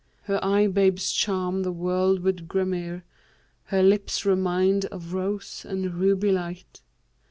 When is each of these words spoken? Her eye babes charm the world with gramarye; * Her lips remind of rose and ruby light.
Her 0.23 0.43
eye 0.43 0.65
babes 0.65 1.11
charm 1.11 1.61
the 1.61 1.71
world 1.71 2.21
with 2.21 2.47
gramarye; 2.47 3.03
* 3.37 3.63
Her 3.65 3.83
lips 3.83 4.25
remind 4.25 4.85
of 4.85 5.13
rose 5.13 5.63
and 5.63 5.93
ruby 5.93 6.31
light. 6.31 6.81